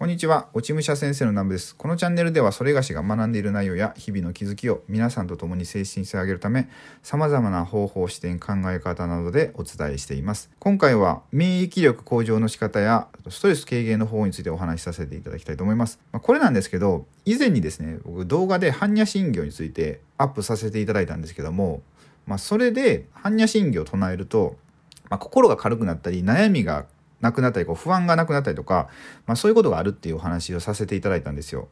[0.00, 1.76] こんにちは、落ち武者先生の南部です。
[1.76, 6.70] このチャンネルでは、それがしが学んでいる内容や日々の気づきを皆さんと共に精神性を上げるため、
[7.02, 10.48] 様々な方法、視点、考え方などでお伝えしています。
[10.58, 16.00] 今回は、免疫力向上の仕方や、ストレス軽減の方法についてお話しさせていただきたいと思います。
[16.12, 21.82] まあ、これなんですけど、以前にですね、僕動画で般若心経についてアップさせていただいたんですけども、
[22.26, 24.56] まあ、それで般若心経を唱えると、
[25.10, 26.86] まあ、心が軽くなったり、悩みが
[27.20, 28.88] なくなったりこう不安がなくなったりとか、
[29.26, 31.68] まあ、そういうことがあるっていうお話をさせていただいたんですよ。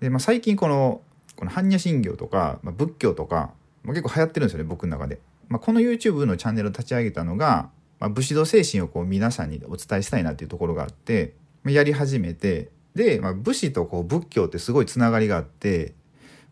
[0.00, 1.00] で、まあ、最近この
[1.36, 3.52] この般若心経とか、まあ、仏教とか、
[3.84, 5.20] まあ、結構流行ってるんですよね僕の中で。
[5.48, 15.94] まあ、この YouTube のチャンネルを立ち上げたのが、まあ、武士道精神をこう皆さんにお伝えしたいなっていうところがあって、まあ、やり始めてで、まあ、武士とこう仏教ってすごいつながりがあって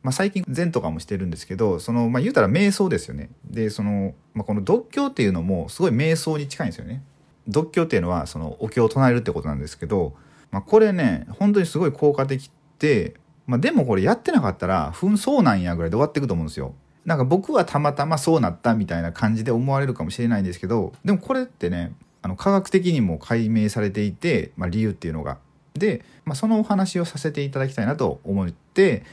[0.06, 7.02] まあ、最近禅とかもしてるんですけどその、まあ、言うたら瞑想ですよねでその、まあ、この独教っていうのもすごい瞑想に近いんですよね
[7.48, 10.14] 独経っていうのはそのお経を唱えるってことなんですけど、
[10.50, 13.14] まあ、これね本当にすごい効果的って、
[13.46, 16.74] まあ、でもこれやってなかったらふんそうなんやぐらいで終わっていくと思うんですよ。
[17.04, 25.38] なんか僕はたまたまそうなったみたいな感じで思われるかもしれないんですけどでもこれってねあの科学的にも解明されていて、まあ、理由っていうのが。
[25.74, 29.04] で、まあ、そのお話をさせていただきたいなと思って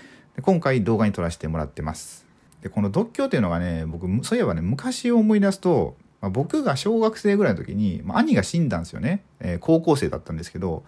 [0.42, 2.25] 今回動画に撮らせてもらってます。
[2.64, 10.84] でこの独協っていうのがね僕そういえばね昔を思い出すとまあ、僕が小学生ぐらいの時に、まあ、兄が死んだんですよね、えー、高校生だったんですけど。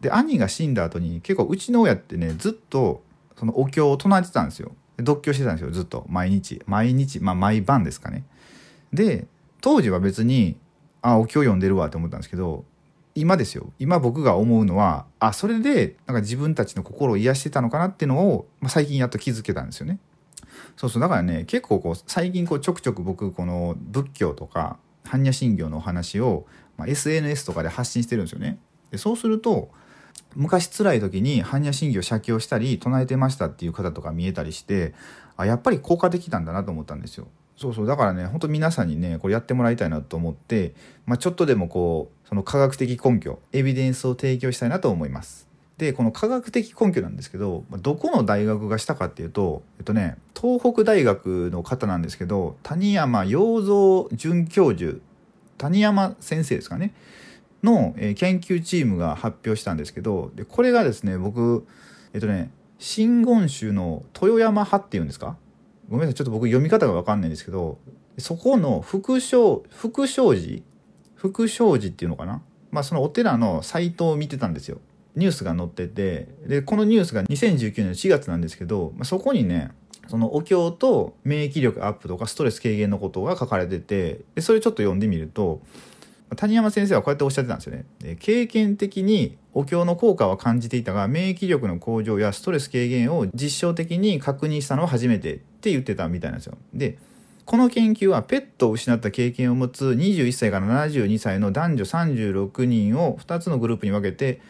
[0.00, 3.02] で兄が死んだ後に結構うちの親ってねずっと
[3.36, 4.72] そのお経を唱えてたんですよ。
[4.96, 6.06] 独居してたんですよずっと。
[6.08, 6.62] 毎日。
[6.66, 8.24] 毎日まあ毎晩ですかね。
[8.92, 9.26] で
[9.60, 10.56] 当時は別に
[11.02, 12.64] あお経読んでるわって思ったんですけど
[13.14, 13.72] 今ですよ。
[13.78, 20.00] 今僕が思うのはあそれでなんか自分たちの心を癒してたのかなっていうのを、まあ、最近やっと気づけたんですよね。
[20.76, 28.58] そうそうだからね結構こう最近こうちょくちょく僕この仏教とか般若心経のお話を、まあ、SNS とかで発信してるんですよね。
[28.90, 29.70] でそうすると
[30.34, 34.94] 昔辛い時に般若心経を写経したり唱えてましたっていう方とか見えたりして
[35.36, 37.26] あやっぱり効果的なんだなと思ったんですよ。
[37.56, 40.72] そうそうだからね本当皆さんにねこれやってもらいたいなと思って、
[41.04, 45.49] まあ、ちょっとでもこうその科学的根拠エビデンスを提供したいなと思います。
[45.80, 54.98] でこの科学的根拠なんですけどどこの大学がしたかっていうとえっとね東北大学の方なんですけど谷山洋三准教授
[55.56, 56.92] 谷山先生ですかね
[57.62, 61.66] の、え研究チームが発表したんですけどでこれがですね僕
[62.12, 65.38] えっとね真言宗の豊山派っていうんですか？
[65.88, 67.78] ごめんなさいちょっと僕読み方が分かんないんですけど
[68.18, 70.60] そこの福祥福祥寺
[71.14, 72.42] 福祥寺っていうのかな？
[72.70, 74.78] まあそのお寺のサイトを見てたんですよ。
[75.16, 79.70] ニュースが載っててでこのニュースが2019年の4月なんですけど、まあ、そこにね
[80.08, 85.62] そのお経と免疫力アップとかストレス軽減のことが書かれててでそれちょっと読んでみると
[86.36, 88.16] 谷山先生はこうやっておっしゃってたんですよね。
[88.20, 96.56] 経験的にお経の効果は感じていたが免疫力の向上やストレス軽減を実証的に確認したのは初めてって言ってたみたいなんですよ。
[96.72, 96.98] で
[97.46, 104.40] この研究はペットを失った経験を持つ21歳から72歳の男女36人を2つのグループに分けて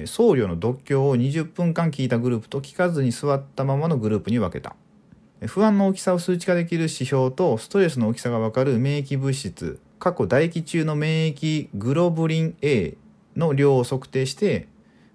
[0.00, 4.74] え僧侶の読経を20分間聞いたグループと聞かずに座ったままのグループに分けた。
[5.46, 12.96] 不安の大きさを数値化できる指標とストレスの大きさが分かる免疫物質過去唾液中の免疫グロブリン A
[13.36, 14.68] の量を測定して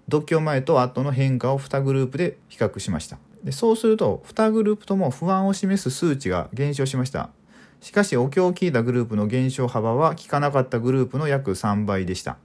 [0.06, 3.18] 読経前と後の変化を2グループで比較しました。
[3.42, 7.30] でそうすると2グループとも不安を示す数値が減少しました。
[7.80, 12.36] しかしお経を聞いたグループの減少幅は効かなかったグループの約3倍でした。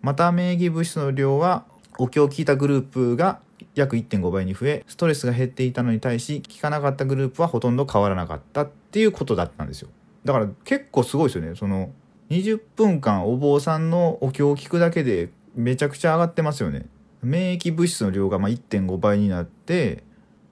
[0.00, 1.64] また免疫物質の量は
[2.00, 3.40] お経を聞いたグループが
[3.74, 9.90] 約1.5倍に増えストレスが減っていたのに対し聞かなかったグループはほとんど変わらなかったっていうことだったんですよ。
[10.24, 11.54] だから結構すごいですよね。
[11.56, 11.90] その
[12.30, 16.86] 20分間お坊さんのお経を聞くだけでめちゃくちゃ上がってますよね。
[17.22, 20.02] 免疫物質の量がま1.5倍になって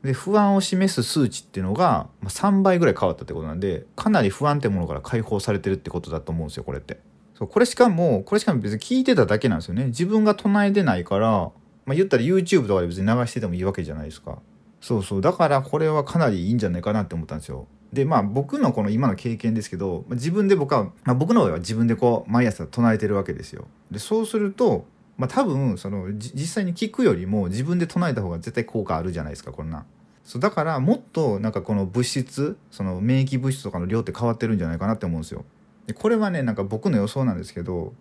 [0.02, 7.00] で不安を示す数値っていうのが3倍ぐらい変わったってことなんでかなり不安ってものから解放されてるってことだと思うんですよこれって。
[7.38, 9.86] そうこれしかもこれしかも別に聞いてただけなんですよね。
[9.86, 11.52] 自分が唱えてないから
[11.88, 14.40] まあ、言ったら YouTube とかで別に流しててもいいわけじゃないですか。
[14.82, 15.20] そうそう。
[15.22, 17.66] だからこれはかなりいいんじゃないかなって思ったんですよ。
[17.94, 23.66] でまあ僕のこの今の経験ですけど自分で僕は、まあ、僕の場合は自分でこう毎朝唱えてるわけですよ。
[23.90, 24.84] でそうすると
[25.16, 29.86] まあ多分その実際に聞くよりも自分で唱えた方が絶対効果あるじゃないですかこんな
[30.24, 35.46] そうだからもっとなんかこの物質その免疫物質とかの量って変わってるんじゃないかなって思うんですよ。
[35.88, 37.94] でこれはねなんか僕の予想なんですけど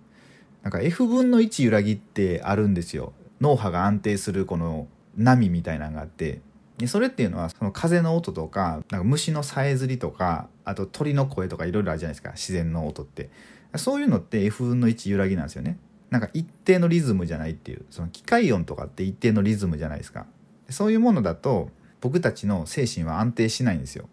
[0.62, 3.13] なんか F 分の1揺らぎってあるんですよ。
[3.39, 6.42] 脳波が安定するこの波みたいなのがあって。
[6.78, 12.31] でそれっていうのはその風の音とかなんか虫のさえずりとかあと鳥の声とかいろいろあるじゃないですか。
[12.34, 13.30] 自然の音って。
[13.78, 15.80] そういうのって F 分の1揺らぎなんですよね。
[16.10, 17.86] なんか一定のリズムじゃないっていう。
[17.90, 20.25] その機械音とかって一定のリズムじゃないですか。
[20.69, 21.69] そういうものだと
[22.01, 24.10] 僕たちの精神は安定しないんですよ、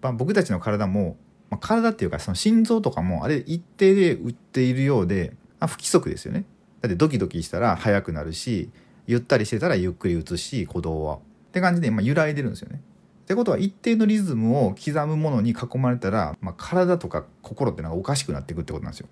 [0.00, 1.16] ま、僕たちの体も、
[1.50, 6.44] まあ、体っていうかその心臓とかもあれ一定で打っているようで、あ、不規則ですよね。
[6.80, 8.70] だってドキドキしたら速くなるし
[9.06, 11.16] ゆったりしてたらゆっくり打つし鼓動は。
[11.16, 11.18] っ
[11.52, 12.80] て感じで、まあ、揺らいでるんですよね。
[13.24, 19.08] ってことは一定のリズムを刻むものに囲まれたら、まあ、体とか心っていうのがおかしくなっていくってことなんですよ。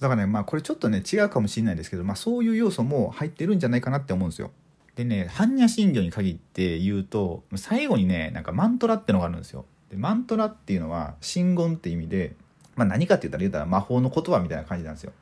[0.00, 4.52] だからねまあこれちょっとね違うかもしれないですけど、まあ、そういう要素も入ってるんじゃないかなって思うんですよ。
[4.94, 9.64] でね般若心経に限って言うと最後にねなんかマントラってのがあるんですよ。
[9.90, 12.34] でマントラっていうのは真言って意味で、
[12.76, 15.12] まあ、何かって言ったら言ったら魔法の言葉みたいな感じなんですよ。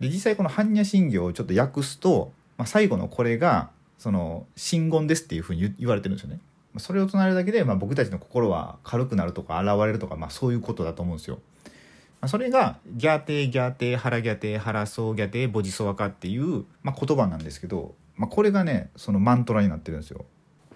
[0.00, 6.40] で実際この般若心経をちょっと訳すと、まあ、最後のこれがその真言ですっていうふうに言われてるんですよね。
[6.78, 11.40] それを唱えるだけで、まあ、僕たちの心は軽くなるとか現れるとか、まあ、そういうことだと思うんですよ。
[12.20, 20.24] まあそれがギャーテーギャーテーハラギャテーハラソーギャテーボジソワカっていう、まあ、言葉なんですけど、まあ、これがねそのマントラになってるんですよ。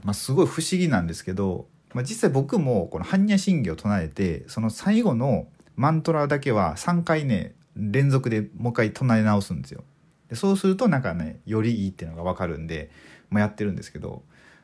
[0.03, 5.47] まあ、すごい不思議なんですけど、まあ、実際僕もこの般若心経を唱えてその最後の
[5.77, 9.85] マントラだけは3回ね連続でもう一回唱え直すんですよ。
[10.29, 12.91] でそうするとなんかねよりいいっていうのが分かるんで、
[13.31, 14.23] まあ、やってるんですけど、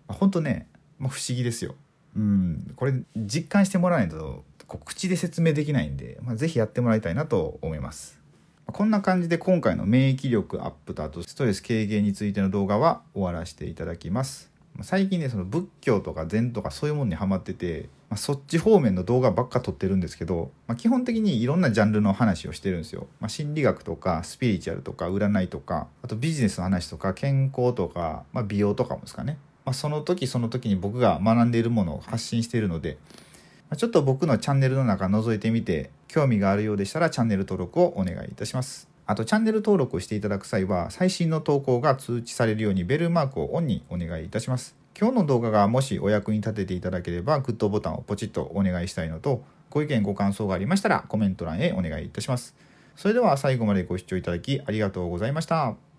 [0.09, 0.69] まあ、本当ね、
[0.99, 1.75] まあ、不思議ですよ。
[2.17, 8.19] うんこれ実感してもらわないとこう口で説明できないんで、まあ、ぜひやってもらいたいなと思います。
[8.67, 14.50] こんな感じで今回の免疫力アップとあとストレス軽減についての動画は終わらせていただきます。
[14.83, 23.07] 最近ねその仏教とか禅とかそういうものにハマってて、まあ、そっち方面の動画ばっか撮ってるんですけど、まあ、基本的にいろんなジャンルの話をしてるんですよ。
[23.21, 29.39] まあ、心理学とかスピリチュアルとか占いとかあとビジネスの話とか健康とか、ま、美容とかもですかね。
[29.65, 32.97] ま、その時その時に僕が学んでいるものを発信しているので
[33.69, 38.90] まちょっと僕のチャンネルの中覗いてみて興味があるようでしたらチャンネル登録をお願いいたします。
[39.11, 44.77] あとチャンネル登録をしていただく際は最新の投稿が通知されるようにベルマークをオンにお願いいたします。
[44.97, 52.55] 今日の動画がもしお役に立てていただければグッドボタンをポチッとお願いしたいのとご意見ご感想がありましたらコメント欄へお願いいたします。
[52.95, 55.90] それでは最後までご視聴いただきありがとうございました。